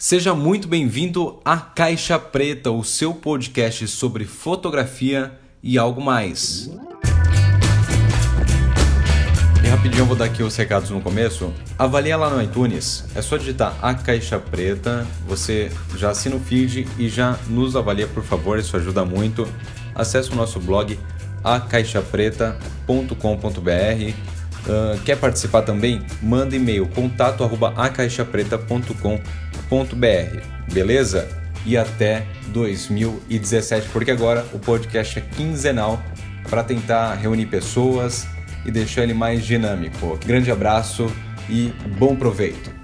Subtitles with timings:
[0.00, 6.70] Seja muito bem-vindo à Caixa Preta, o seu podcast sobre fotografia e algo mais.
[9.60, 11.52] E rapidinho eu vou dar aqui os recados no começo.
[11.76, 16.86] Avalie lá no iTunes, é só digitar a Caixa Preta, você já assina o feed
[16.96, 19.48] e já nos avalia por favor, isso ajuda muito.
[19.96, 20.96] Acesse o nosso blog
[21.42, 26.02] acaixapreta.com.br Uh, quer participar também?
[26.22, 27.42] Manda e-mail contato
[27.76, 31.28] acaixapreta.com.br, beleza?
[31.64, 36.02] E até 2017, porque agora o podcast é quinzenal
[36.48, 38.26] para tentar reunir pessoas
[38.64, 40.18] e deixar ele mais dinâmico.
[40.24, 41.10] Grande abraço
[41.48, 42.77] e bom proveito!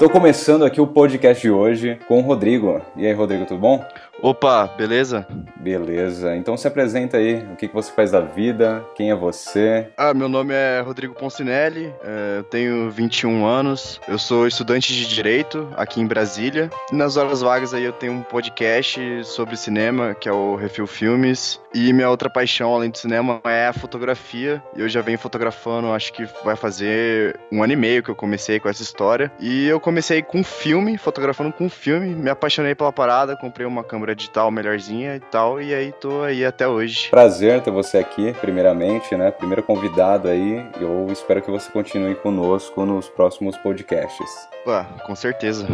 [0.00, 2.80] Estou começando aqui o podcast de hoje com o Rodrigo.
[2.96, 3.84] E aí, Rodrigo, tudo bom?
[4.22, 5.26] Opa, beleza?
[5.56, 6.36] Beleza.
[6.36, 9.88] Então se apresenta aí, o que, que você faz da vida, quem é você?
[9.96, 15.06] Ah, meu nome é Rodrigo Poncinelli, é, eu tenho 21 anos, eu sou estudante de
[15.06, 16.70] Direito aqui em Brasília.
[16.92, 21.60] Nas horas vagas aí eu tenho um podcast sobre cinema, que é o Refil Filmes.
[21.72, 24.62] E minha outra paixão, além do cinema, é a fotografia.
[24.76, 28.58] Eu já venho fotografando, acho que vai fazer um ano e meio que eu comecei
[28.58, 29.30] com essa história.
[29.38, 29.89] E eu comecei
[30.26, 35.20] com filme, fotografando com filme, me apaixonei pela parada, comprei uma câmera digital melhorzinha e
[35.20, 37.08] tal, e aí tô aí até hoje.
[37.10, 39.30] Prazer ter você aqui, primeiramente, né?
[39.30, 44.48] Primeiro convidado aí, eu espero que você continue conosco nos próximos podcasts.
[44.66, 45.66] Ué, com certeza.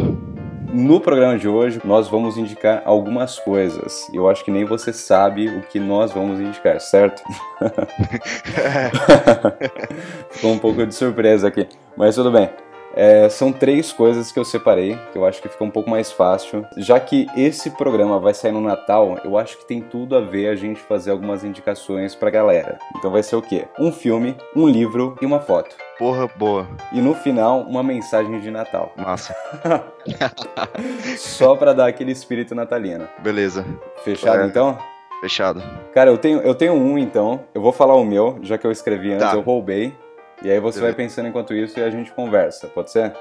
[0.73, 4.07] No programa de hoje, nós vamos indicar algumas coisas.
[4.13, 7.23] Eu acho que nem você sabe o que nós vamos indicar, certo?
[10.31, 12.49] Ficou um pouco de surpresa aqui, mas tudo bem.
[12.97, 16.11] É, são três coisas que eu separei, que eu acho que fica um pouco mais
[16.11, 16.65] fácil.
[16.75, 20.47] Já que esse programa vai sair no Natal, eu acho que tem tudo a ver
[20.47, 22.79] a gente fazer algumas indicações pra galera.
[22.97, 23.67] Então vai ser o quê?
[23.79, 25.75] Um filme, um livro e uma foto.
[25.99, 26.67] Porra, boa.
[26.91, 28.91] E no final, uma mensagem de Natal.
[28.97, 29.35] Massa.
[31.17, 33.07] Só pra dar aquele espírito natalino.
[33.19, 33.63] Beleza.
[34.03, 34.45] Fechado é.
[34.45, 34.75] então?
[35.21, 35.61] Fechado.
[35.93, 37.41] Cara, eu tenho, eu tenho um então.
[37.53, 39.35] Eu vou falar o meu, já que eu escrevi antes, tá.
[39.35, 39.93] eu roubei.
[40.43, 43.11] E aí você vai pensando enquanto isso e a gente conversa, pode ser?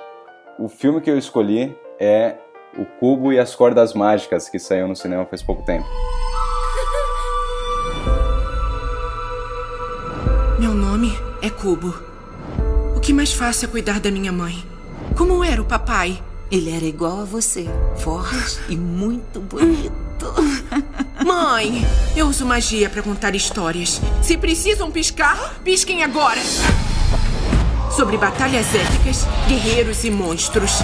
[0.58, 2.34] O filme que eu escolhi é
[2.76, 5.86] O Cubo e as Cordas Mágicas, que saiu no cinema faz pouco tempo.
[10.60, 11.10] Meu nome
[11.40, 11.94] é Cubo.
[12.94, 14.62] O que mais faço é cuidar da minha mãe.
[15.16, 16.22] Como era o papai?
[16.50, 17.66] Ele era igual a você,
[17.96, 19.94] forte e muito bonito.
[21.24, 21.82] Mãe,
[22.14, 24.02] eu uso magia para contar histórias.
[24.22, 26.40] Se precisam piscar, pisquem agora
[27.96, 30.80] sobre batalhas épicas, guerreiros e monstros.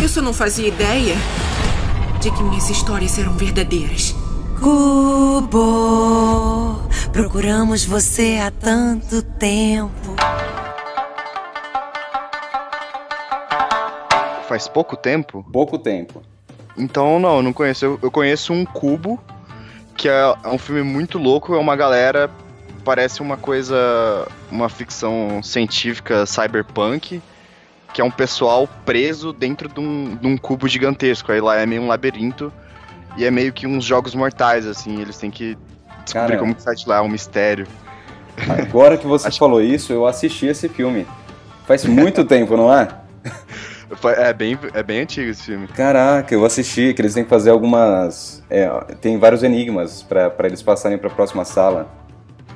[0.00, 1.16] Eu só não fazia ideia
[2.20, 4.14] de que minhas histórias eram verdadeiras.
[4.60, 5.58] Cubo,
[7.12, 10.14] procuramos você há tanto tempo.
[14.46, 15.44] Faz pouco tempo?
[15.52, 16.22] Pouco tempo.
[16.78, 17.84] Então, não, eu não conheço.
[17.84, 19.18] Eu, eu conheço um Cubo,
[19.96, 20.12] que é,
[20.44, 21.56] é um filme muito louco.
[21.56, 22.30] É uma galera
[22.84, 27.22] parece uma coisa, uma ficção científica cyberpunk,
[27.92, 31.32] que é um pessoal preso dentro de um, de um cubo gigantesco.
[31.32, 32.52] Aí lá é meio um labirinto
[33.16, 35.00] e é meio que uns jogos mortais, assim.
[35.00, 35.56] Eles têm que
[36.04, 37.66] descobrir Cara, como que sai de lá, é um mistério.
[38.48, 39.38] Agora que você Acho...
[39.38, 41.06] falou isso, eu assisti esse filme.
[41.66, 42.88] Faz muito tempo, não é?
[44.16, 45.66] É bem, é bem antigo esse filme.
[45.66, 48.40] Caraca, eu assisti, que eles têm que fazer algumas.
[48.48, 48.68] É,
[49.00, 51.99] tem vários enigmas para eles passarem para a próxima sala.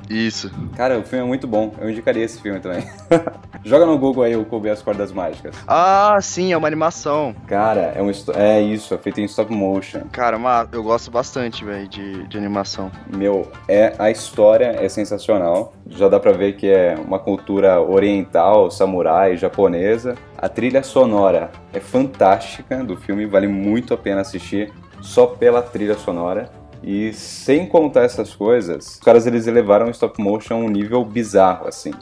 [0.08, 0.50] Isso.
[0.76, 1.72] Cara, o filme é muito bom.
[1.78, 2.86] Eu indicaria esse filme também.
[3.64, 5.56] Joga no Google aí o Kobe as Cordas Mágicas.
[5.66, 7.34] Ah, sim, é uma animação.
[7.46, 10.02] Cara, é, um é isso, é feito em stop motion.
[10.12, 12.90] Cara, uma, eu gosto bastante, velho, de, de animação.
[13.14, 15.72] Meu, é a história é sensacional.
[15.86, 20.14] Já dá pra ver que é uma cultura oriental, samurai, japonesa.
[20.36, 25.94] A trilha sonora é fantástica do filme, vale muito a pena assistir só pela trilha
[25.94, 26.50] sonora.
[26.86, 31.02] E sem contar essas coisas, os caras eles elevaram o stop motion a um nível
[31.02, 31.92] bizarro, assim.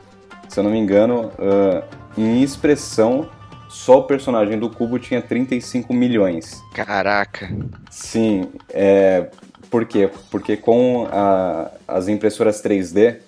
[0.49, 1.85] Se eu não me engano, uh,
[2.19, 3.29] em expressão,
[3.69, 6.61] só o personagem do Cubo tinha 35 milhões.
[6.75, 7.49] Caraca!
[7.91, 9.31] Sim, é...
[9.71, 10.11] por quê?
[10.31, 13.19] Porque com a, as impressoras 3D,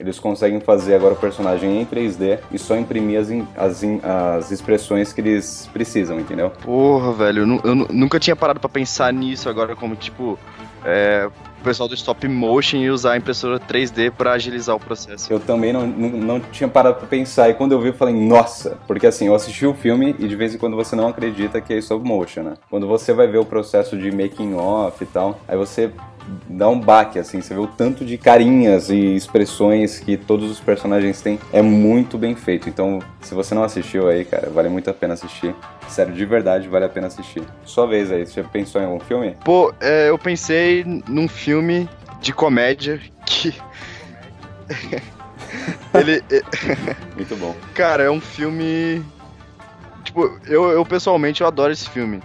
[0.00, 5.12] eles conseguem fazer agora o personagem em 3D e só imprimir as, as, as expressões
[5.12, 6.50] que eles precisam, entendeu?
[6.50, 10.38] Porra, velho, eu, eu nunca tinha parado para pensar nisso agora, como tipo,
[10.84, 11.28] é,
[11.60, 15.30] o pessoal do stop motion e usar a impressora 3D para agilizar o processo.
[15.30, 18.14] Eu também não, não, não, tinha parado pra pensar, e quando eu vi eu falei,
[18.14, 21.60] nossa, porque assim, eu assisti o filme e de vez em quando você não acredita
[21.60, 22.54] que é stop motion, né?
[22.70, 25.90] Quando você vai ver o processo de making off e tal, aí você
[26.48, 30.60] dá um baque, assim, você vê o tanto de carinhas e expressões que todos os
[30.60, 32.68] personagens têm, é muito bem feito.
[32.68, 35.54] Então, se você não assistiu aí, cara, vale muito a pena assistir.
[35.88, 37.42] Sério, de verdade, vale a pena assistir.
[37.64, 39.36] Sua vez aí, você pensou em algum filme?
[39.44, 41.88] Pô, é, eu pensei num filme
[42.20, 43.54] de comédia que.
[45.94, 46.22] Ele.
[47.16, 47.54] muito bom.
[47.74, 49.04] Cara, é um filme.
[50.04, 52.22] Tipo, eu, eu pessoalmente eu adoro esse filme.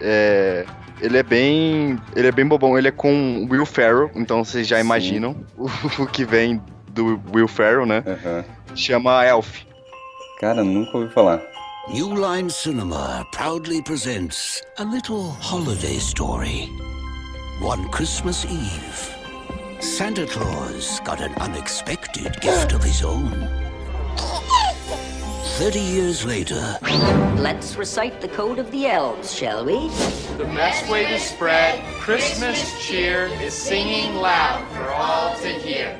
[0.00, 0.66] É,
[1.00, 2.00] ele é bem.
[2.14, 2.76] Ele é bem bobão.
[2.78, 4.84] Ele é com Will Ferrell, então vocês já Sim.
[4.84, 5.66] imaginam o,
[6.02, 6.60] o que vem
[6.90, 8.02] do Will Ferrell, né?
[8.06, 8.44] Aham.
[8.74, 9.62] Chama Elf.
[10.40, 11.40] Cara, nunca ouvi falar.
[11.88, 16.68] New Line Cinema proudly presents a little holiday story.
[17.62, 19.14] One Christmas Eve,
[19.80, 23.65] Santa Claus got an unexpected gift of his own.
[25.58, 26.78] Thirty years later,
[27.38, 29.88] Let's recite the code of the elves, shall we?
[30.36, 35.96] The best way to spread Christmas cheer is singing loud for all to hear.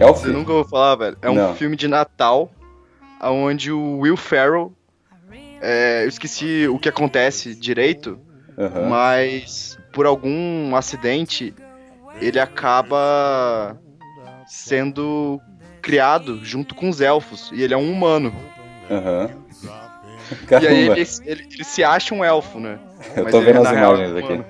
[0.00, 0.20] Elf?
[0.22, 1.16] Você nunca ouviu falar, velho?
[1.22, 1.54] É um Não.
[1.54, 2.50] filme de Natal
[3.22, 4.72] onde o Will Ferrell.
[5.62, 8.18] é, eu esqueci o que acontece direito,
[8.58, 8.88] Aham.
[8.88, 11.54] mas por algum acidente
[12.20, 13.76] ele acaba
[14.46, 15.40] sendo
[15.82, 18.34] criado junto com os elfos e ele é um humano.
[18.90, 19.30] Aham.
[20.50, 22.78] E aí ele, ele- ele se acha um elfo, né?
[23.14, 24.32] eu mas tô vendo as imagens é aqui.
[24.32, 24.44] humano.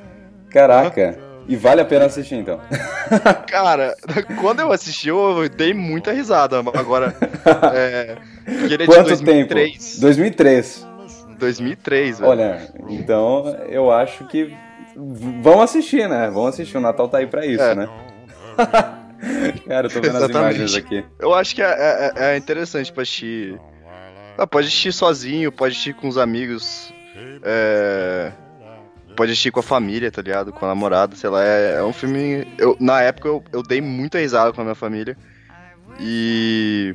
[0.49, 1.19] Caraca,
[1.49, 2.61] e vale a pena assistir então.
[3.49, 3.93] Cara,
[4.41, 6.59] quando eu assisti, eu dei muita risada.
[6.61, 7.15] Agora,
[7.75, 8.17] é,
[8.47, 9.53] ele é Quanto de tempo?
[9.53, 9.99] 2003.
[9.99, 10.87] 2003.
[11.39, 12.31] 2003, velho.
[12.31, 14.55] Olha, então eu acho que
[14.97, 16.31] vão assistir, né?
[16.31, 16.77] Vão assistir.
[16.77, 17.75] O Natal tá aí pra isso, É.
[17.75, 17.89] né?
[19.67, 20.57] Cara, eu tô vendo as Exatamente.
[20.59, 21.05] imagens aqui.
[21.19, 23.59] Eu acho que é, é- é interessante pra assistir.
[24.37, 26.93] Ah, pode assistir sozinho, pode assistir com os amigos.
[27.43, 28.33] é,
[29.17, 30.53] Pode assistir com a família, tá ligado?
[30.53, 31.43] Com a namorada, sei lá.
[31.45, 32.47] É, é um filme.
[32.59, 35.17] Eu, na época eu, eu dei muita risada com a minha família.
[36.01, 36.95] E.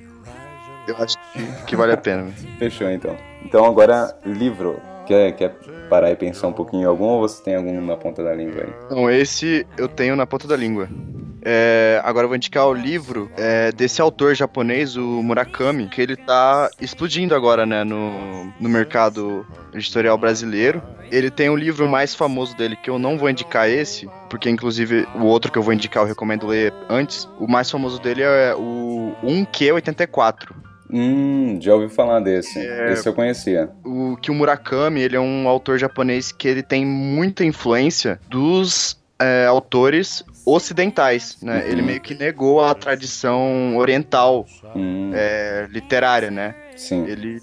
[0.87, 2.27] Eu acho que, que vale a pena.
[2.57, 3.15] Fechou então.
[3.45, 4.81] Então agora, livro.
[5.09, 5.50] Quer, quer
[5.89, 8.61] parar e pensar um pouquinho em algum ou você tem algum na ponta da língua
[8.61, 8.73] aí?
[8.85, 10.88] Então, esse eu tenho na ponta da língua.
[11.41, 16.15] É, agora eu vou indicar o livro é, desse autor japonês, o Murakami, que ele
[16.15, 20.79] tá explodindo agora, né, no, no mercado editorial brasileiro.
[21.11, 25.07] Ele tem um livro mais famoso dele, que eu não vou indicar esse, porque inclusive
[25.15, 27.27] o outro que eu vou indicar eu recomendo ler antes.
[27.39, 30.69] O mais famoso dele é o 1Q84.
[30.91, 32.57] Hum, já ouvi falar desse.
[32.59, 32.94] É.
[32.94, 33.69] Esse eu conhecia.
[33.86, 38.97] o que o Murakami ele é um autor japonês que ele tem muita influência dos
[39.19, 41.59] é, autores ocidentais, né?
[41.63, 41.71] Uhum.
[41.71, 44.45] Ele meio que negou a tradição oriental
[44.75, 46.56] Hum, é, literária, né?
[46.75, 47.06] sim.
[47.06, 47.39] Ele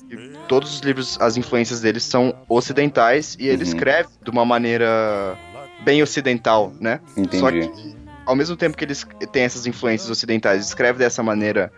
[0.49, 3.63] todos os livros, as influências dele são ocidentais e ele Uhum.
[3.63, 5.37] escreve de uma maneira
[5.85, 7.01] bem ocidental, né?
[7.17, 7.39] Entendi.
[7.39, 7.95] Só que
[8.25, 8.95] ao mesmo tempo que ele
[9.31, 11.71] tem essas influências ocidentais, escreve dessa maneira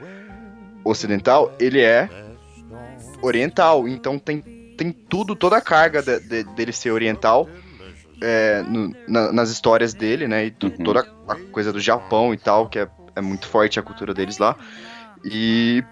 [0.88, 2.08] ocidental, ele é
[3.22, 3.88] oriental.
[3.88, 4.42] Então tem,
[4.76, 7.48] tem tudo, toda a carga de- de- dele ser oriental
[8.20, 10.46] é, no- na- nas histórias dele, né?
[10.46, 10.84] E tu- Uhum.
[10.84, 14.38] toda a coisa do Japão e tal, que é, é muito forte a cultura deles
[14.38, 14.56] lá.
[15.24, 15.84] E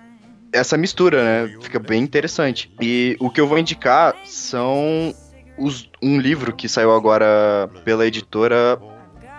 [0.53, 1.55] essa mistura, né?
[1.61, 2.69] Fica bem interessante.
[2.81, 5.15] E o que eu vou indicar são
[5.57, 8.77] os- um livro que saiu agora pela editora.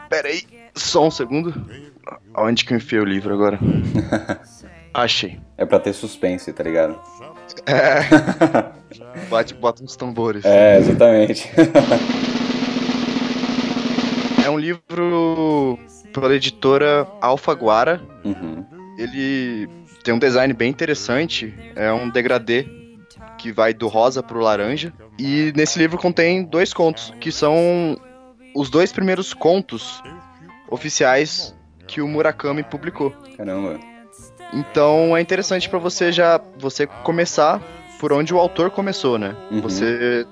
[0.10, 0.44] Pera aí,
[0.76, 1.54] só um segundo.
[2.38, 3.60] Onde que eu enfiei o livro agora?
[4.98, 5.40] Achei.
[5.56, 7.00] É pra ter suspense, tá ligado?
[9.30, 10.44] Bate, bota uns tambores.
[10.44, 11.50] É, exatamente.
[14.44, 15.78] É um livro
[16.14, 18.02] pela editora Alfaguara.
[18.24, 18.66] Uhum.
[18.98, 19.68] Ele
[20.06, 21.54] tem um design bem interessante.
[21.76, 22.66] É um degradê
[23.38, 24.94] que vai do rosa pro laranja.
[25.20, 28.00] E nesse livro contém dois contos, que são
[28.56, 30.02] os dois primeiros contos
[30.70, 31.54] oficiais
[31.86, 33.12] que o Murakami publicou.
[33.36, 33.97] Caramba.
[34.54, 37.62] Então é interessante pra você já você começar
[38.00, 39.36] por onde o autor começou, né?
[39.52, 39.62] Uhum.
[39.62, 40.26] Você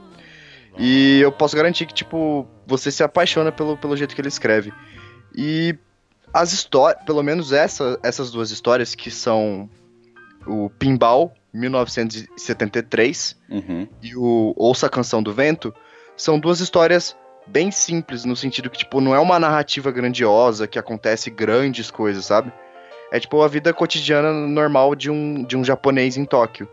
[0.78, 4.74] e eu posso garantir que tipo você se apaixona pelo, pelo jeito que ele escreve.
[5.36, 5.76] E
[6.34, 9.70] as histórias, pelo menos essa, essas duas histórias que são
[10.46, 13.88] o Pinball 1973 Uhum.
[14.02, 15.74] e o Ouça a Canção do Vento,
[16.18, 17.16] são duas histórias
[17.48, 22.26] bem simples, no sentido que, tipo, não é uma narrativa grandiosa que acontece grandes coisas,
[22.26, 22.52] sabe?
[23.12, 26.68] É tipo a vida cotidiana normal de um, de um japonês em Tóquio.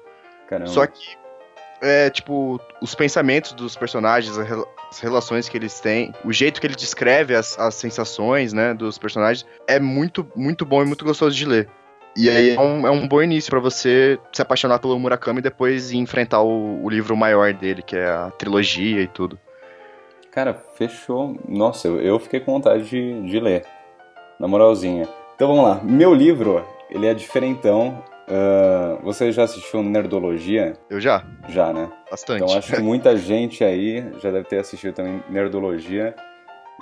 [0.48, 0.70] Caramba.
[0.70, 1.16] Só que,
[1.80, 6.74] é, tipo, os pensamentos dos personagens, as relações que eles têm, o jeito que ele
[6.74, 11.44] descreve as, as sensações, né, dos personagens, é muito, muito bom e muito gostoso de
[11.44, 11.68] ler.
[12.14, 15.42] E aí é um, é um bom início pra você se apaixonar pelo Murakami e
[15.42, 19.38] depois enfrentar o, o livro maior dele, que é a trilogia e tudo.
[20.30, 21.38] Cara, fechou.
[21.48, 23.64] Nossa, eu, eu fiquei com vontade de, de ler.
[24.38, 25.08] Na moralzinha.
[25.42, 25.80] Então vamos lá.
[25.82, 28.00] Meu livro, ele é diferentão.
[28.28, 30.74] Ah, você já assistiu Nerdologia?
[30.88, 31.90] Eu já, Já, né?
[32.08, 32.44] bastante.
[32.44, 36.14] Então acho que muita gente aí já deve ter assistido também Nerdologia.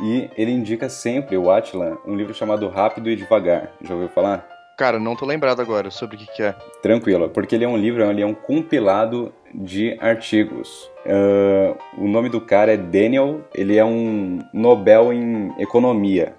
[0.02, 3.73] E ele indica sempre, o Atila, um livro chamado Rápido e Devagar.
[3.81, 4.47] Já ouviu falar?
[4.76, 6.55] Cara, não tô lembrado agora sobre o que, que é.
[6.83, 10.90] Tranquilo, porque ele é um livro, ele é um compilado de artigos.
[11.07, 16.38] Ah, o nome do cara é Daniel, ele é um Nobel em Economia.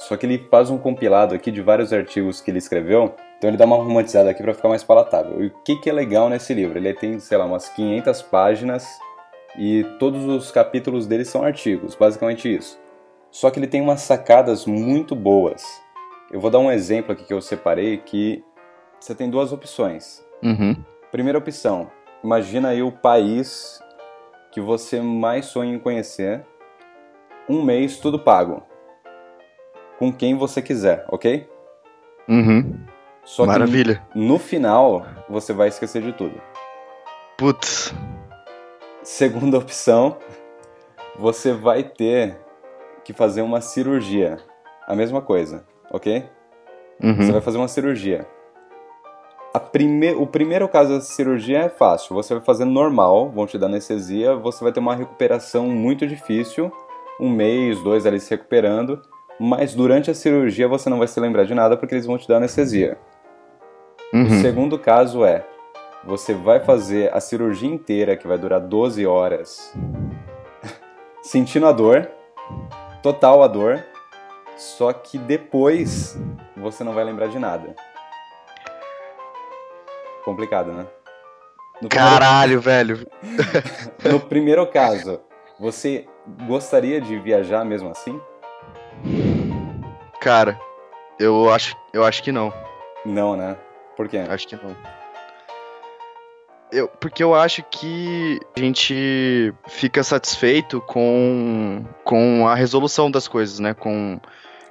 [0.00, 3.58] Só que ele faz um compilado aqui de vários artigos que ele escreveu, então ele
[3.58, 5.44] dá uma romantizada aqui para ficar mais palatável.
[5.44, 6.78] E o que, que é legal nesse livro?
[6.78, 8.88] Ele tem, sei lá, umas 500 páginas
[9.58, 12.80] e todos os capítulos dele são artigos, basicamente isso.
[13.30, 15.62] Só que ele tem umas sacadas muito boas.
[16.32, 18.42] Eu vou dar um exemplo aqui que eu separei que
[18.98, 20.24] você tem duas opções.
[20.42, 20.82] Uhum.
[21.12, 21.90] Primeira opção,
[22.24, 23.78] imagina aí o país
[24.50, 26.42] que você mais sonha em conhecer.
[27.46, 28.69] Um mês, tudo pago.
[30.00, 31.46] Com quem você quiser, ok?
[32.26, 32.80] Uhum.
[33.22, 34.02] Só Maravilha.
[34.12, 36.40] que no final, você vai esquecer de tudo.
[37.36, 37.94] Putz.
[39.02, 40.16] Segunda opção,
[41.18, 42.40] você vai ter
[43.04, 44.38] que fazer uma cirurgia.
[44.86, 46.24] A mesma coisa, ok?
[47.02, 47.16] Uhum.
[47.16, 48.26] Você vai fazer uma cirurgia.
[49.70, 50.14] Prime...
[50.14, 52.14] O primeiro caso da cirurgia é fácil.
[52.14, 56.72] Você vai fazer normal, vão te dar anestesia, você vai ter uma recuperação muito difícil,
[57.20, 59.00] um mês, dois ali se recuperando,
[59.40, 62.28] mas durante a cirurgia você não vai se lembrar de nada porque eles vão te
[62.28, 62.98] dar anestesia.
[64.12, 64.40] O Uhum.
[64.42, 65.44] segundo caso é,
[66.04, 69.72] você vai fazer a cirurgia inteira, que vai durar 12 horas,
[71.22, 72.08] sentindo a dor,
[73.02, 73.82] total a dor,
[74.56, 76.18] só que depois
[76.56, 77.74] você não vai lembrar de nada.
[80.24, 80.86] Complicado, né?
[81.80, 83.06] No primeiro- Caralho, velho.
[84.04, 85.18] no primeiro caso,
[85.58, 86.06] você
[86.46, 88.20] gostaria de viajar mesmo assim?
[90.20, 90.58] Cara,
[91.18, 92.52] eu acho, eu acho que não.
[93.04, 93.56] Não, né?
[93.96, 94.18] Por quê?
[94.28, 94.76] Acho que não.
[96.72, 103.58] Eu, porque eu acho que a gente fica satisfeito com, com a resolução das coisas,
[103.58, 103.74] né?
[103.74, 104.20] Com,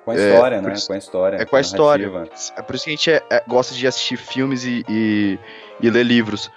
[0.05, 0.73] Com a É, história, por né?
[0.73, 1.37] isso- Com a história.
[1.41, 2.07] é com a história.
[2.09, 2.53] narrativa.
[2.57, 5.37] É por isso que a gente é- é- gosta de assistir filmes e, e,
[5.81, 6.49] e ler livros.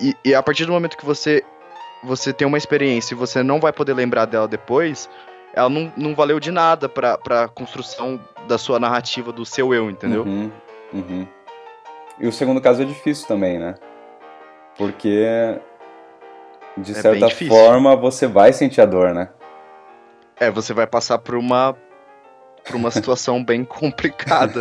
[0.00, 1.44] E, e a partir do momento que você,
[2.02, 5.08] você tem uma experiência e você não vai poder lembrar dela depois,
[5.54, 9.90] ela não, não valeu de nada pra, pra construção da sua narrativa, do seu eu,
[9.90, 10.22] entendeu?
[10.24, 10.50] Uhum,
[10.92, 11.26] uhum.
[12.18, 13.74] E o segundo caso é difícil também, né?
[14.76, 15.58] Porque,
[16.76, 19.28] de É certa forma, você vai sentir a dor, né?
[20.38, 21.76] É, você vai passar por uma
[22.64, 24.60] por uma situação bem complicada.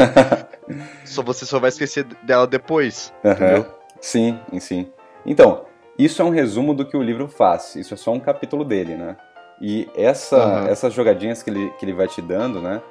[1.05, 3.33] só você só vai esquecer dela depois, Aham.
[3.33, 3.65] entendeu?
[4.01, 4.91] Sim, sim.
[5.25, 5.65] Então,
[5.97, 7.75] isso é um resumo do que o livro faz.
[7.75, 9.17] Isso é só um capítulo dele, né?
[9.61, 10.67] E essa, Aham.
[10.67, 12.81] essas jogadinhas que ele, que ele vai te dando, né?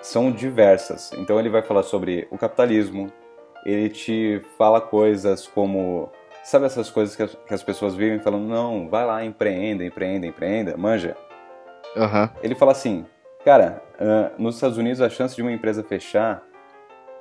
[0.00, 1.12] São diversas.
[1.18, 3.12] Então ele vai falar sobre o capitalismo.
[3.64, 6.10] Ele te fala coisas como...
[6.44, 10.26] Sabe essas coisas que as, que as pessoas vivem falando, não, vai lá, empreenda, empreenda,
[10.26, 11.14] empreenda, manja?
[11.94, 12.30] Aham.
[12.42, 13.04] Ele fala assim,
[13.44, 16.42] cara, ah, nos Estados Unidos a chance de uma empresa fechar,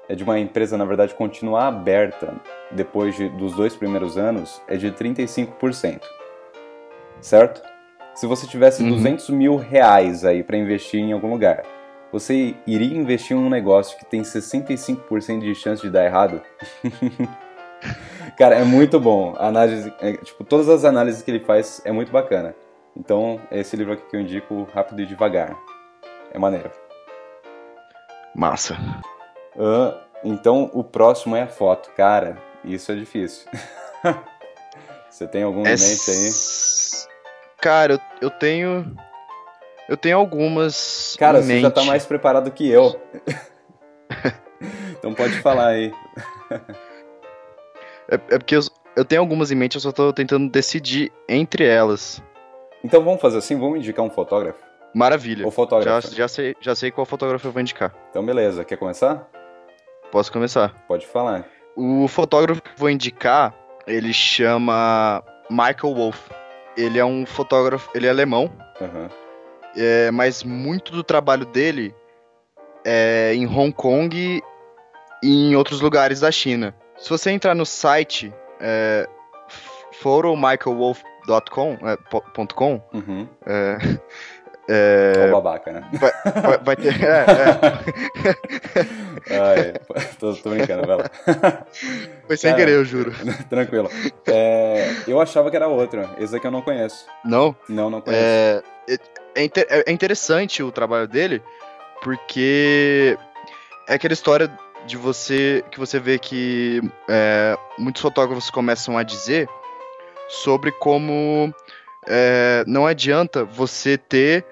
[0.08, 2.34] é de uma empresa, na verdade, continuar aberta
[2.72, 6.01] depois de- dos dois primeiros anos, é de 35%.
[7.20, 7.62] Certo?
[8.17, 8.89] Se você tivesse Uhum.
[8.89, 11.63] 200 mil reais aí para investir em algum lugar,
[12.12, 16.41] você iria investir em um negócio que tem 65% de chance de dar errado?
[18.36, 19.36] Cara, é muito bom.
[19.38, 22.55] A análise, é, tipo, todas as análises que ele faz é muito bacana.
[22.95, 25.55] Então, é esse livro aqui que eu indico, Rápido e Devagar.
[26.33, 26.71] É maneiro.
[28.33, 28.75] Massa.
[29.55, 31.91] Ah, então, o próximo é a foto.
[31.95, 33.47] Cara, isso é difícil.
[35.07, 36.29] Você tem algum em mente aí?
[37.61, 38.95] Cara, eu, eu tenho.
[39.89, 41.15] Eu tenho algumas.
[41.17, 41.89] Cara, você já tá mente.
[41.89, 42.99] mais preparado que eu.
[44.97, 45.93] então pode falar aí.
[48.09, 48.61] É, é porque eu,
[48.95, 52.23] eu tenho algumas em mente, eu só tô tentando decidir entre elas.
[52.83, 54.59] Então vamos fazer assim, vamos indicar um fotógrafo?
[54.93, 55.45] Maravilha.
[55.45, 56.15] Já, fotógrafo.
[56.15, 57.93] já, sei, já sei qual fotógrafo eu vou indicar.
[58.09, 59.29] Então beleza, quer começar?
[60.11, 60.73] Posso começar?
[60.87, 61.45] Pode falar.
[61.75, 63.53] O fotógrafo que eu vou indicar,
[63.85, 66.29] ele chama Michael Wolff.
[66.77, 69.10] Ele é um fotógrafo, ele é alemão, Aham.
[69.75, 71.93] é, mas muito do trabalho dele
[72.86, 74.41] é em Hong Kong e
[75.24, 76.75] em outros lugares da China.
[76.98, 78.31] Se você entrar no site
[78.62, 79.07] é,
[79.93, 81.98] photomichaelwolf.com, é,
[82.53, 83.27] .com, Uhum.
[83.46, 83.77] é,
[84.69, 85.89] É o babaca, né?
[85.93, 86.12] vai,
[86.60, 86.93] vai ter.
[87.03, 88.86] é, é.
[89.29, 89.74] Ah, é.
[90.19, 91.09] tô, tô brincando, vai lá.
[92.27, 93.13] Foi sem Cara, querer, eu juro.
[93.50, 93.89] Tranquilo.
[94.27, 96.07] É, eu achava que era outro.
[96.19, 97.05] Esse aqui eu não conheço.
[97.24, 97.55] Não?
[97.69, 98.24] Não, não conheço.
[98.24, 98.63] É,
[99.36, 101.41] é, inter- é interessante o trabalho dele,
[102.01, 103.17] porque
[103.88, 104.51] é aquela história
[104.86, 109.50] de você que você vê que é, muitos fotógrafos começam a dizer
[110.29, 111.53] sobre como
[112.07, 114.45] é, não adianta você ter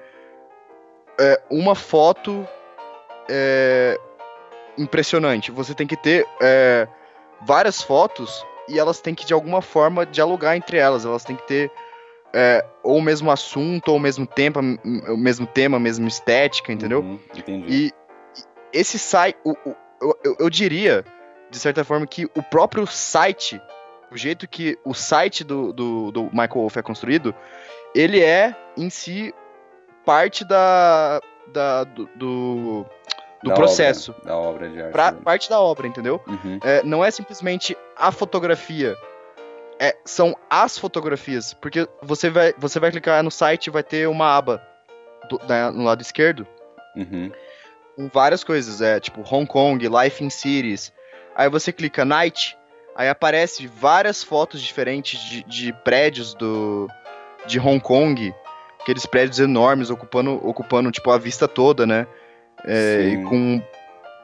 [1.19, 2.47] é, uma foto
[3.29, 3.99] é,
[4.77, 5.51] impressionante.
[5.51, 6.87] Você tem que ter é,
[7.41, 11.05] várias fotos e elas têm que de alguma forma dialogar entre elas.
[11.05, 11.71] Elas têm que ter
[12.33, 16.73] é, ou o mesmo assunto, ou o mesmo tempo, o mesmo tema, a mesma estética,
[16.73, 16.99] entendeu?
[16.99, 17.65] Uhum, entendi.
[17.67, 17.93] E, e
[18.73, 21.05] esse site, o- o- eu, eu, eu diria,
[21.49, 23.61] de certa forma, que o próprio site,
[24.11, 27.33] o jeito que o site do, do, do Michael Wolff é construído,
[27.93, 29.33] ele é, em si,
[30.03, 31.21] parte da,
[31.53, 32.85] da, do, do,
[33.43, 34.11] do Da processo.
[34.11, 34.91] obra, da obra de arte.
[34.91, 35.23] Pra, dele.
[35.23, 36.21] parte da obra, entendeu?
[36.27, 36.59] Uhum.
[36.63, 38.95] É, não é simplesmente a fotografia.
[39.79, 41.53] É, são as fotografias.
[41.53, 44.61] Porque você vai, você vai clicar no site e vai ter uma aba
[45.29, 46.47] do- da- no lado esquerdo
[46.95, 47.31] Uhum.
[47.95, 48.81] com várias coisas.
[48.81, 50.93] É tipo Hong Kong, Life in Cities.
[51.35, 52.57] Aí você clica Night,
[52.95, 56.87] aí aparece várias fotos diferentes de, de prédios do
[57.45, 58.33] de Hong Kong.
[58.81, 62.07] Aqueles prédios enormes ocupando, ocupando tipo, a vista toda, né?
[62.67, 63.61] É, e com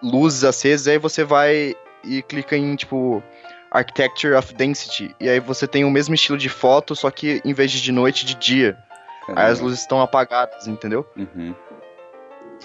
[0.02, 3.24] luzes acesas, aí você vai e clica em, tipo,
[3.72, 5.16] Architecture of Density.
[5.20, 7.92] E aí você tem o mesmo estilo de foto, só que em vez de de
[7.92, 8.78] noite, de dia.
[9.28, 9.64] Aí as Caramba.
[9.64, 11.08] luzes estão apagadas, entendeu?
[11.16, 11.56] Uhum.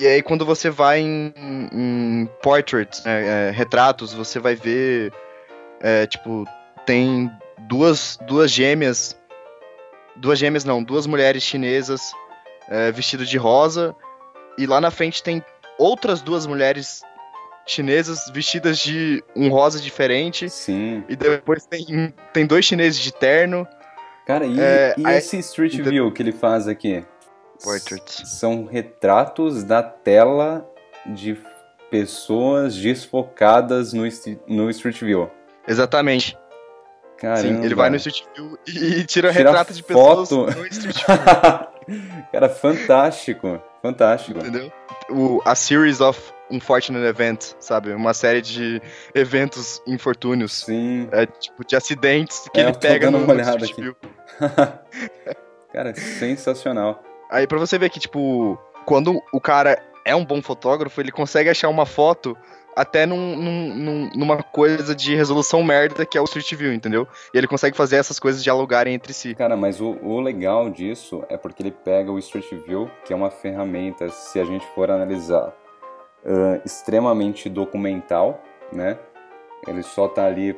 [0.00, 1.32] E aí quando você vai em,
[1.72, 5.12] em portraits, né, é, retratos, você vai ver,
[5.80, 6.44] é, tipo,
[6.84, 7.30] tem
[7.60, 9.16] duas, duas gêmeas,
[10.16, 12.12] duas gêmeas não, duas mulheres chinesas
[12.68, 13.94] é, vestidas de rosa,
[14.58, 15.42] e lá na frente tem
[15.78, 17.02] outras duas mulheres
[17.66, 21.02] chinesas vestidas de um rosa diferente, Sim.
[21.08, 23.66] e depois tem, tem dois chineses de terno,
[24.26, 27.04] Cara, e, É, e esse Street View que ele faz aqui?
[27.62, 28.22] Portraits.
[28.22, 30.68] S- São retratos da tela
[31.06, 31.38] de
[31.90, 34.02] pessoas desfocadas no,
[34.48, 35.30] no Street View.
[35.66, 36.36] Exatamente.
[37.18, 37.40] Caramba.
[37.42, 40.46] Sim, ele vai no Street View e tira, Tira retrato de pessoas foto.
[40.58, 41.06] no Street View.
[42.32, 43.60] Cara, fantástico.
[43.82, 44.38] Fantástico.
[44.40, 44.72] entendeu?
[45.08, 46.20] O, a series of
[46.50, 47.92] unfortunate events, sabe?
[47.92, 48.80] Uma série de
[49.14, 51.08] eventos infortúnios, Sim.
[51.12, 53.94] é, tipo, de acidentes que É, ele pega no, olhada aqui.
[55.72, 57.02] Cara, sensacional.
[57.30, 61.50] Aí pra você ver que, tipo, quando o cara é um bom fotógrafo, ele consegue
[61.50, 62.36] achar uma foto
[62.76, 67.08] até num, num- num- numa coisa de resolução merda que é o Street View, entendeu?
[67.32, 69.34] E ele consegue fazer essas coisas dialogarem entre si.
[69.34, 73.16] Cara, mas o, o legal disso é porque ele pega o Street View, que é
[73.16, 75.54] uma ferramenta, se a gente for analisar,
[76.24, 78.98] ah, extremamente documental, né?
[79.66, 80.54] Ele só tá ali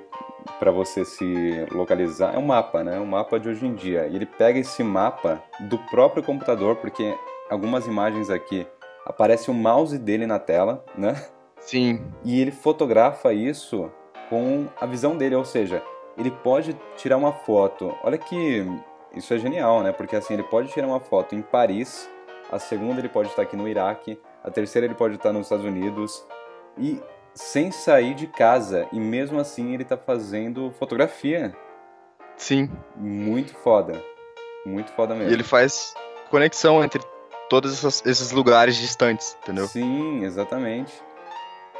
[0.58, 2.34] para você se localizar.
[2.34, 2.98] É um mapa, né?
[2.98, 4.06] Um mapa de hoje em dia.
[4.08, 7.14] E ele pega esse mapa do próprio computador, porque
[7.48, 8.66] algumas imagens aqui
[9.06, 11.14] aparece o mouse dele na tela, né?
[11.60, 13.90] Sim, e ele fotografa isso
[14.28, 15.82] com a visão dele, ou seja,
[16.16, 17.94] ele pode tirar uma foto.
[18.02, 18.66] Olha que
[19.14, 19.92] isso é genial, né?
[19.92, 22.08] Porque assim, ele pode tirar uma foto em Paris,
[22.50, 25.64] a segunda ele pode estar aqui no Iraque, a terceira ele pode estar nos Estados
[25.64, 26.24] Unidos
[26.76, 27.00] e
[27.34, 31.54] sem sair de casa, e mesmo assim ele tá fazendo fotografia.
[32.36, 32.70] sim.
[32.96, 34.02] Muito foda.
[34.66, 35.30] Muito foda mesmo.
[35.30, 35.94] E ele faz
[36.30, 37.00] conexão entre
[37.48, 39.66] todos esses lugares distantes, entendeu?
[39.66, 40.92] Sim, exatamente.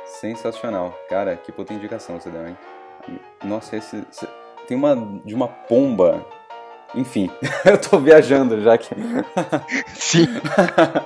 [0.09, 0.93] Sensacional.
[1.09, 2.57] Cara, que puta indicação você deu, hein?
[3.45, 4.05] Nossa, esse.
[4.11, 4.29] esse-
[4.67, 4.95] Tem uma
[5.25, 6.25] de uma pomba.
[6.95, 7.31] Enfim,
[7.65, 8.95] eu tô viajando já que.
[9.95, 10.27] Sim.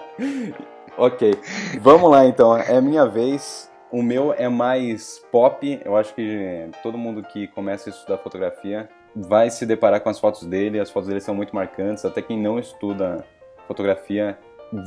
[0.97, 1.35] ok,
[1.81, 2.57] vamos lá então.
[2.57, 3.71] É minha vez.
[3.91, 5.81] O meu é mais pop.
[5.85, 10.19] Eu acho que todo mundo que começa a estudar fotografia vai se deparar com as
[10.19, 10.81] fotos dele.
[10.81, 12.05] As fotos dele são muito marcantes.
[12.05, 13.23] Até quem não estuda
[13.69, 14.39] fotografia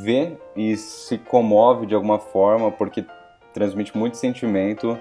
[0.04, 3.06] vê e se comove de alguma forma porque
[3.56, 5.00] transmite muito sentimento.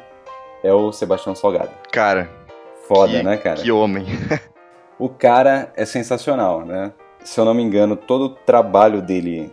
[0.62, 1.70] É o Sebastião Salgado.
[1.92, 2.30] Cara,
[2.88, 3.60] Foda, que, né, cara?
[3.60, 4.06] que homem.
[4.96, 6.92] O cara é sensacional, né?
[7.24, 9.52] Se eu não me engano, todo o trabalho dele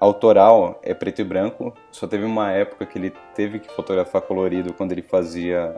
[0.00, 1.74] autoral é preto e branco.
[1.90, 5.76] Só teve uma época que ele teve que fotografar colorido quando ele fazia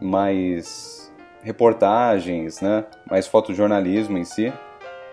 [0.00, 2.84] mais reportagens, né?
[3.08, 4.52] Mais fotojornalismo em si.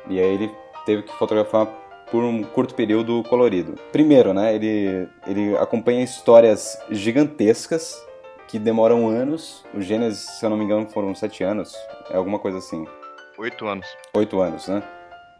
[0.09, 0.51] E aí ele
[0.83, 1.67] teve que fotografar
[2.13, 3.73] por um curto período colorido.
[3.91, 4.53] Primeiro, né?
[4.53, 7.99] Ele, ele acompanha histórias gigantescas
[8.47, 9.65] que demoram anos.
[9.73, 11.75] O Gênesis, se eu não me engano, foram sete anos.
[12.11, 12.85] É alguma coisa assim.
[13.39, 13.87] Oito anos.
[14.13, 14.83] Oito anos, né?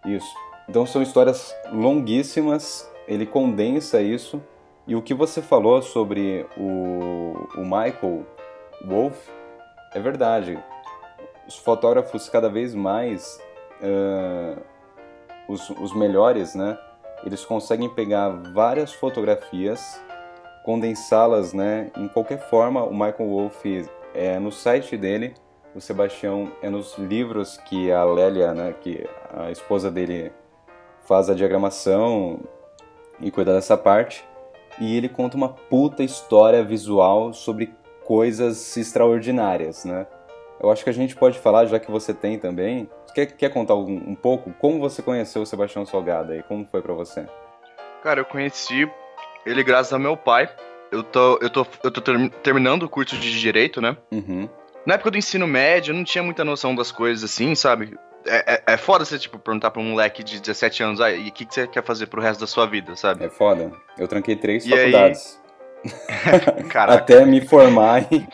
[0.03, 0.35] Isso.
[0.67, 4.41] Então são histórias longuíssimas, ele condensa isso
[4.87, 8.25] E o que você falou sobre o, o Michael
[8.83, 9.29] Wolff
[9.93, 10.57] é verdade.
[11.47, 13.39] Os fotógrafos cada vez mais,
[13.79, 14.59] uh,
[15.47, 16.77] os, os melhores, né?
[17.25, 20.01] Eles conseguem pegar várias fotografias,
[20.63, 21.91] condensá-las, né?
[21.97, 25.33] Em qualquer forma, o Michael Wolff é no site dele,
[25.75, 28.73] o Sebastião é nos livros que a Lélia, né?
[28.79, 30.31] Que a esposa dele
[31.05, 32.39] faz a diagramação
[33.19, 34.25] e cuida dessa parte.
[34.79, 37.73] E ele conta uma puta história visual sobre
[38.05, 40.05] coisas extraordinárias, né?
[40.63, 42.89] Eu acho que a gente pode falar, já que você tem também.
[43.13, 46.81] Quer, quer contar um, um pouco como você conheceu o Sebastião Salgado e como foi
[46.81, 47.27] para você?
[48.01, 48.89] Cara, eu conheci
[49.45, 50.49] ele graças ao meu pai.
[50.89, 52.01] Eu tô, eu tô, eu tô
[52.41, 53.97] terminando o curso de Direito, né?
[54.09, 54.47] Uhum.
[54.85, 57.97] Na época do ensino médio, eu não tinha muita noção das coisas assim, sabe?
[58.25, 61.27] É, é, é foda você, tipo, perguntar pra um moleque de 17 anos, ah, e
[61.27, 63.25] o que, que você quer fazer pro resto da sua vida, sabe?
[63.25, 63.69] É foda.
[63.97, 65.41] Eu tranquei três e faculdades.
[66.25, 66.95] Aí...
[66.95, 68.25] Até me formar e...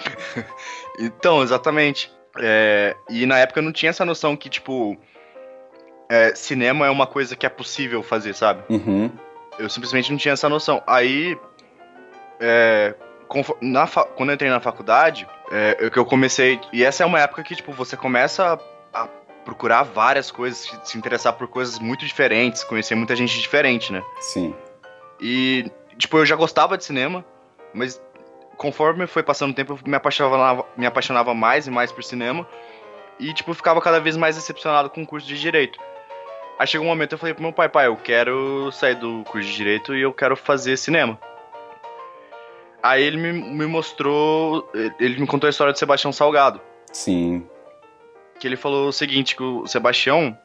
[0.99, 2.18] Então, exatamente.
[2.37, 2.95] É...
[3.09, 4.97] E na época eu não tinha essa noção que, tipo,
[6.09, 8.63] é, cinema é uma coisa que é possível fazer, sabe?
[8.67, 9.11] Uhum.
[9.59, 10.81] Eu simplesmente não tinha essa noção.
[10.87, 11.37] Aí,
[12.39, 12.95] é,
[13.61, 16.59] na quando eu entrei na faculdade, é, eu, eu comecei.
[16.73, 18.59] E essa é uma época que, tipo, você começa
[18.93, 19.07] a, a
[19.45, 24.03] procurar várias coisas, se interessar por coisas muito diferentes, conhecer muita gente diferente, né?
[24.19, 24.55] Sim.
[25.21, 27.23] E, tipo, eu já gostava de cinema,
[27.73, 28.01] mas
[28.59, 32.45] conforme foi passando o tempo, eu me apaixonava, me apaixonava mais e mais por cinema.
[33.17, 35.79] E, tipo, ficava cada vez mais decepcionado com o curso de Direito.
[36.59, 39.47] Aí chegou um momento eu falei pro meu pai, pai, eu quero sair do curso
[39.47, 41.17] de Direito e eu quero fazer cinema.
[42.83, 44.69] Aí ele me, me mostrou,
[44.99, 46.59] ele me contou a história do Sebastião Salgado.
[46.91, 47.47] Sim.
[48.39, 50.37] Que ele falou o seguinte, que o Sebastião,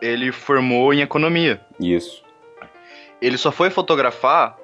[0.00, 1.60] ele formou em economia.
[1.78, 2.24] Isso.
[3.20, 4.57] Ele só foi fotografar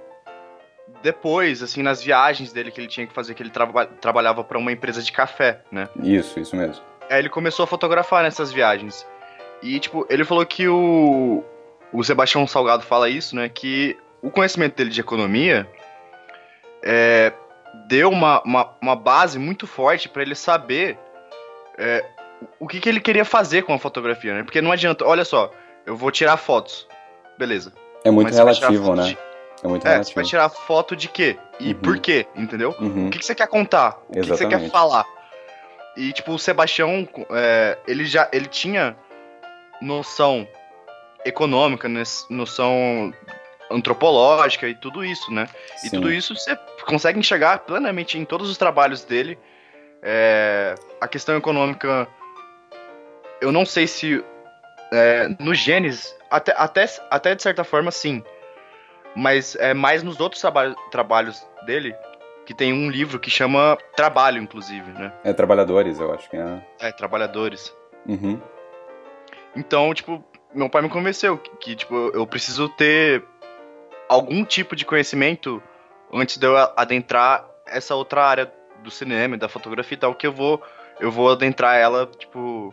[1.03, 4.59] depois, assim, nas viagens dele que ele tinha que fazer, que ele traba trabalhava para
[4.59, 5.89] uma empresa de café, né?
[6.03, 6.83] Isso, isso mesmo.
[7.11, 9.07] Aí ele começou a fotografar nessas viagens.
[9.63, 11.43] E, tipo, ele falou que o,
[11.93, 13.49] o Sebastião Salgado fala isso, né?
[13.49, 15.69] Que o conhecimento dele de economia
[16.83, 17.33] é,
[17.87, 20.99] deu uma, uma, uma, base muito forte para ele saber
[21.79, 22.05] é,
[22.59, 24.43] o que, que ele queria fazer com a fotografia, né?
[24.43, 25.51] Porque não adianta, olha só,
[25.87, 26.87] eu vou tirar fotos,
[27.39, 27.73] beleza.
[28.05, 29.05] É muito relativo, né?
[29.05, 29.19] De,
[29.65, 30.11] é muito é, relativo.
[30.11, 31.39] Você vai tirar foto de quê?
[31.59, 31.81] E uhum.
[31.81, 32.75] por quê, entendeu?
[32.79, 33.09] Uhum.
[33.09, 33.99] O que, que você quer contar?
[34.09, 35.07] O que, que, você quer falar?
[35.97, 38.95] E, tipo, o Sebastião, é, ele já ele tinha
[39.81, 40.47] noção
[41.25, 41.89] econômica,
[42.29, 43.13] noção
[43.71, 45.49] antropológica e tudo isso, né?
[45.77, 45.87] Sim.
[45.87, 49.39] E tudo isso você consegue enxergar plenamente em todos os trabalhos dele.
[50.03, 52.07] É, a questão econômica,
[53.41, 54.23] eu não sei se
[54.93, 58.23] é, no Gênesis, até, até, até de certa forma sim,
[59.15, 61.95] mas é mais nos outros traba trabalhos dele,
[62.45, 65.13] que tem um livro que chama Trabalho, inclusive, né?
[65.23, 66.67] É Trabalhadores, eu acho que é.
[66.81, 67.75] É, Trabalhadores.
[68.07, 68.41] Uhum.
[69.57, 70.23] Então, tipo,
[70.53, 73.25] meu pai me convenceu que, que, tipo, eu preciso ter
[74.09, 75.63] algum tipo de conhecimento
[76.13, 80.33] antes de eu adentrar essa outra área do cinema, da fotografia e tal, que eu
[80.33, 80.63] vou
[81.01, 82.73] eu vou adentrar ela, tipo,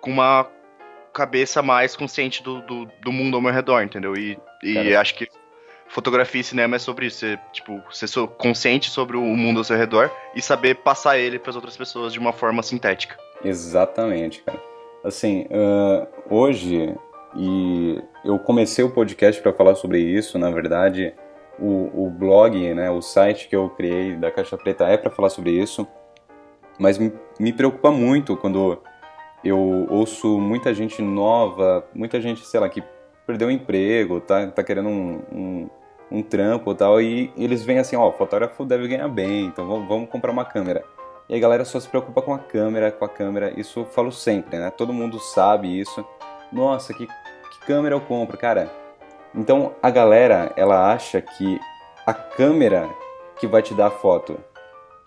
[0.00, 0.48] com uma
[1.12, 4.16] cabeça mais consciente do, do, do mundo ao meu redor, entendeu?
[4.16, 5.28] E, e acho que
[5.88, 9.76] fotografia e cinema é sobre isso, você, tipo, ser consciente sobre o mundo ao seu
[9.76, 13.16] redor e saber passar ele para as outras pessoas de uma forma sintética.
[13.44, 14.60] Exatamente, cara.
[15.04, 16.94] Assim, uh, hoje
[17.38, 21.12] e eu comecei o podcast para falar sobre isso, na verdade,
[21.58, 25.28] o, o, blog, né, o site que eu criei da Caixa Preta é para falar
[25.28, 25.86] sobre isso,
[26.78, 28.82] mas me, me, preocupa muito quando
[29.44, 32.82] eu ouço muita gente nova, muita gente, sei lá, que
[33.26, 35.70] perdeu o emprego, tá, tá querendo um, um,
[36.10, 40.08] um trampo tal, e eles vêm assim, ó, fotógrafo deve ganhar bem, então vamos, vamos
[40.08, 40.84] comprar uma câmera.
[41.28, 44.12] E a galera só se preocupa com a câmera, com a câmera, isso eu falo
[44.12, 44.70] sempre, né?
[44.70, 46.06] Todo mundo sabe isso.
[46.52, 47.08] Nossa, que
[47.66, 48.70] câmera eu compro, cara?
[49.34, 51.60] Então a galera, ela acha que
[52.06, 52.88] a câmera
[53.40, 54.38] que vai te dar a foto,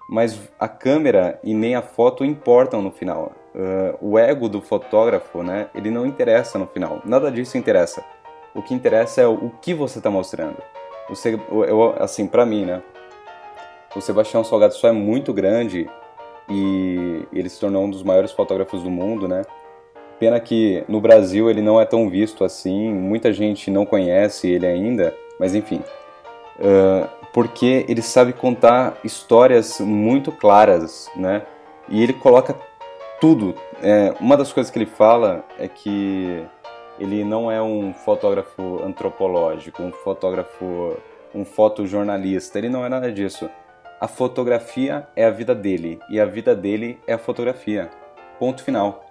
[0.09, 3.31] mas a câmera e nem a foto importam no final.
[3.55, 5.69] Uh, o ego do fotógrafo, né?
[5.73, 7.01] Ele não interessa no final.
[7.05, 8.03] Nada disso interessa.
[8.53, 10.57] O que interessa é o que você está mostrando.
[11.09, 12.81] Você, eu, assim, para mim, né?
[13.95, 15.89] O Sebastião Salgado só é muito grande
[16.47, 19.43] e ele se tornou um dos maiores fotógrafos do mundo, né?
[20.19, 24.67] Pena que no Brasil ele não é tão visto assim, muita gente não conhece ele
[24.67, 25.81] ainda, mas enfim.
[26.59, 31.43] Uh, porque ele sabe contar histórias muito claras, né?
[31.87, 32.55] E ele coloca
[33.19, 33.55] tudo.
[33.81, 36.43] É, uma das coisas que ele fala é que
[36.99, 40.97] ele não é um fotógrafo antropológico, um fotógrafo
[41.33, 43.49] um fotojornalista, ele não é nada disso.
[43.99, 47.89] A fotografia é a vida dele e a vida dele é a fotografia.
[48.39, 49.05] Ponto final.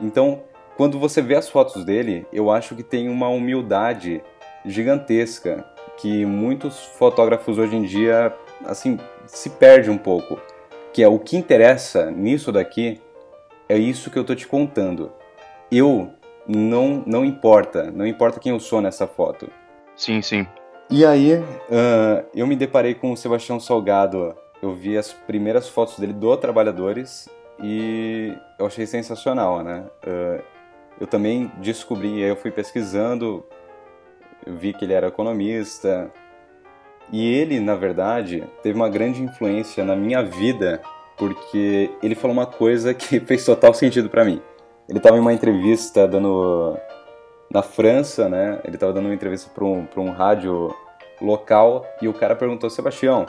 [0.00, 0.42] Então,
[0.76, 4.22] quando você vê as fotos dele, eu acho que tem uma humildade
[4.64, 5.64] gigantesca
[5.96, 10.40] que muitos fotógrafos hoje em dia assim se perde um pouco,
[10.92, 13.00] que é o que interessa nisso daqui
[13.68, 15.12] é isso que eu tô te contando.
[15.70, 16.12] Eu
[16.46, 19.48] não não importa, não importa quem eu sou nessa foto.
[19.96, 20.46] Sim, sim.
[20.90, 24.34] E aí, uh, eu me deparei com o Sebastião Salgado.
[24.62, 27.28] Eu vi as primeiras fotos dele do Trabalhadores
[27.62, 29.84] e eu achei sensacional, né?
[30.06, 30.42] Uh,
[31.00, 33.44] eu também descobri, aí eu fui pesquisando,
[34.46, 36.10] eu vi que ele era economista.
[37.12, 40.80] E ele, na verdade, teve uma grande influência na minha vida,
[41.16, 44.40] porque ele falou uma coisa que fez total sentido para mim.
[44.88, 46.76] Ele estava em uma entrevista dando
[47.50, 48.60] na França, né?
[48.64, 50.74] Ele estava dando uma entrevista para um, um rádio
[51.20, 53.26] local e o cara perguntou: Sebastião,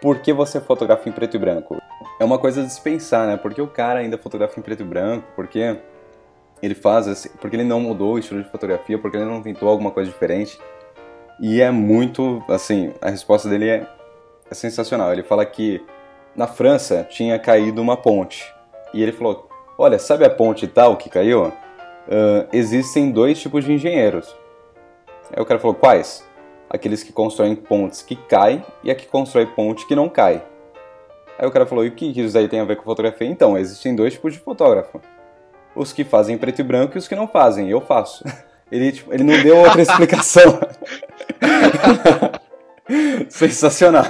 [0.00, 1.76] por que você fotografa em preto e branco?
[2.20, 3.36] É uma coisa de dispensar, né?
[3.36, 5.26] Porque o cara ainda fotografa em preto e branco?
[5.34, 5.76] Porque
[6.62, 9.68] ele faz assim, porque ele não mudou o estilo de fotografia, porque ele não tentou
[9.68, 10.58] alguma coisa diferente.
[11.40, 13.86] E é muito, assim, a resposta dele é,
[14.50, 15.12] é sensacional.
[15.12, 15.84] Ele fala que
[16.36, 18.44] na França tinha caído uma ponte.
[18.92, 21.46] E ele falou: Olha, sabe a ponte tal que caiu?
[21.48, 24.34] Uh, existem dois tipos de engenheiros.
[25.34, 26.24] Aí o cara falou: Quais?
[26.68, 30.42] Aqueles que constroem pontes que caem e a que constrói ponte que não cai.
[31.38, 33.26] Aí o cara falou: E o que isso aí tem a ver com fotografia?
[33.26, 35.00] Então, existem dois tipos de fotógrafo
[35.74, 37.68] os que fazem preto e branco e os que não fazem.
[37.68, 38.24] Eu faço.
[38.72, 40.58] Ele, tipo, ele não deu outra explicação.
[43.28, 44.04] Sensacional.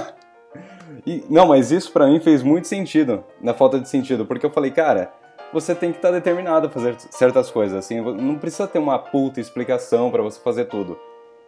[1.05, 4.49] E, não, mas isso para mim fez muito sentido, na falta de sentido, porque eu
[4.49, 5.11] falei, cara,
[5.53, 8.99] você tem que estar tá determinado a fazer certas coisas, assim, não precisa ter uma
[8.99, 10.99] puta explicação para você fazer tudo.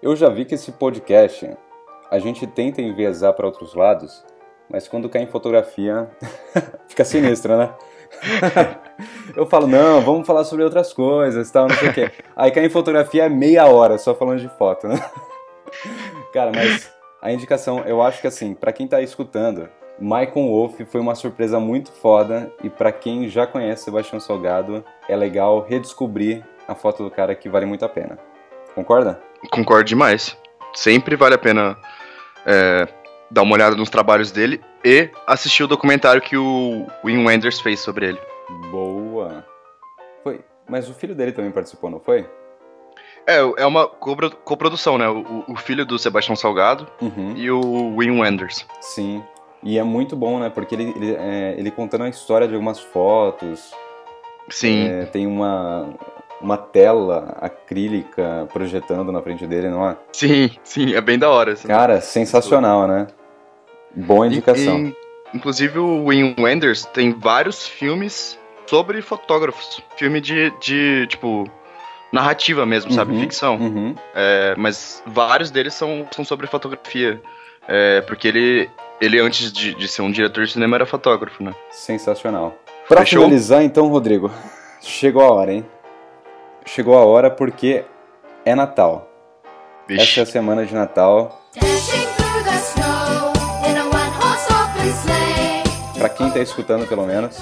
[0.01, 1.49] Eu já vi que esse podcast
[2.09, 4.23] a gente tenta enviesar para outros lados,
[4.69, 6.09] mas quando cai em fotografia,
[6.87, 7.73] fica sinistro, né?
[9.35, 12.11] eu falo, não, vamos falar sobre outras coisas, tal, não sei o quê.
[12.35, 14.97] Aí cai em fotografia é meia hora só falando de foto, né?
[16.33, 21.01] Cara, mas a indicação, eu acho que assim, para quem tá escutando, Michael Wolf foi
[21.01, 26.75] uma surpresa muito foda e para quem já conhece Sebastião Salgado, é legal redescobrir a
[26.75, 28.19] foto do cara que vale muito a pena.
[28.75, 29.19] Concorda?
[29.49, 30.37] Concordo demais.
[30.73, 31.75] Sempre vale a pena
[32.45, 32.87] é,
[33.31, 37.79] dar uma olhada nos trabalhos dele e assistir o documentário que o Wim Wenders fez
[37.79, 38.19] sobre ele.
[38.69, 39.45] Boa.
[40.23, 40.41] Foi.
[40.69, 42.29] Mas o filho dele também participou, não foi?
[43.25, 45.09] É, é uma coprodução, né?
[45.09, 47.33] O, o, filho do Sebastião Salgado uhum.
[47.35, 48.65] e o Wim Wenders.
[48.79, 49.21] Sim.
[49.67, 50.49] E é muito bom, né?
[50.49, 53.73] Porque ele, ele, é, ele contando a história de algumas fotos.
[54.47, 54.87] Sim.
[54.87, 55.89] É, tem uma,
[56.39, 59.97] uma tela acrílica projetando na frente dele, não é?
[60.13, 61.53] Sim, sim, é bem da hora.
[61.57, 63.07] Cara, sensacional, né?
[63.93, 64.85] Boa indicação.
[64.85, 64.95] E,
[65.33, 69.83] inclusive o Wim Wenders tem vários filmes sobre fotógrafos.
[69.97, 71.43] Filme de, de tipo,
[72.13, 73.11] narrativa mesmo, sabe?
[73.11, 73.57] Uhum, Ficção.
[73.57, 73.95] Uhum.
[74.15, 77.21] É, mas vários deles são, são sobre fotografia.
[77.67, 81.53] É, porque ele, ele antes de, de ser um diretor de cinema, era fotógrafo, né?
[81.71, 82.55] Sensacional.
[82.87, 83.23] Pra Fechou?
[83.23, 84.31] finalizar, então, Rodrigo,
[84.81, 85.65] chegou a hora, hein?
[86.65, 87.83] Chegou a hora porque
[88.45, 89.09] é Natal.
[89.87, 90.03] Vixe.
[90.03, 91.41] Essa é a semana de Natal.
[95.97, 97.37] Pra quem tá escutando, pelo menos.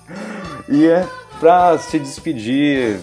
[0.68, 1.06] e é
[1.40, 3.00] pra se despedir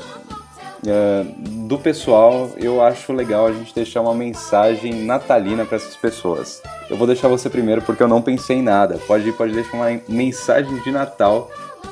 [0.90, 1.24] uh,
[1.68, 6.62] do pessoal, eu acho legal a gente deixar uma mensagem natalina para essas pessoas.
[6.90, 9.00] Eu vou deixar você primeiro porque eu não pensei em nada.
[9.08, 11.50] Pode, pode deixar uma mensagem de Natal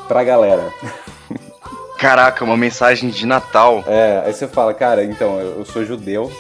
[0.07, 0.71] pra galera.
[1.97, 3.83] Caraca, uma mensagem de Natal.
[3.87, 6.31] É, aí você fala, cara, então, eu, eu sou judeu.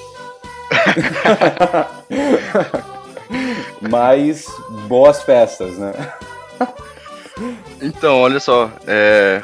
[3.79, 4.45] Mas
[4.87, 5.93] boas festas, né?
[7.81, 9.41] Então, olha só, é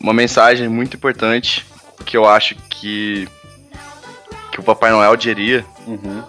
[0.00, 1.66] uma mensagem muito importante
[2.04, 3.28] que eu acho que
[4.52, 6.22] que o Papai Noel diria uhum.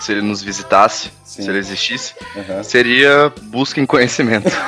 [0.00, 1.42] se ele nos visitasse, Sim.
[1.42, 2.64] se ele existisse, uhum.
[2.64, 4.50] seria busquem conhecimento.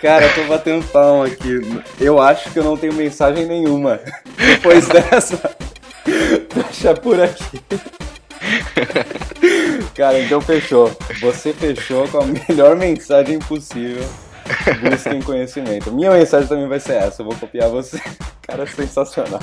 [0.00, 1.60] Cara, eu tô batendo palma aqui.
[2.00, 4.00] Eu acho que eu não tenho mensagem nenhuma.
[4.36, 5.56] Depois dessa,
[6.54, 7.60] deixa por aqui.
[9.94, 10.96] Cara, então fechou.
[11.20, 14.04] Você fechou com a melhor mensagem possível.
[14.90, 15.92] Busquem conhecimento.
[15.92, 17.22] Minha mensagem também vai ser essa.
[17.22, 18.00] Eu vou copiar você.
[18.42, 19.40] Cara, sensacional.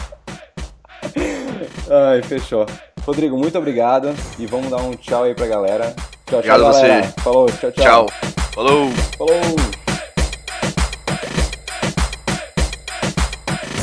[1.89, 2.65] Ai, fechou.
[3.05, 4.13] Rodrigo, muito obrigado.
[4.37, 5.95] E vamos dar um tchau aí pra galera.
[6.25, 7.03] Tchau, tchau, obrigado galera.
[7.03, 7.21] Você.
[7.21, 7.83] Falou, tchau, tchau.
[7.83, 8.05] Tchau.
[8.53, 8.89] Falou.
[9.17, 9.41] Falou.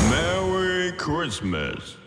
[0.09, 1.98] Merry Christmas.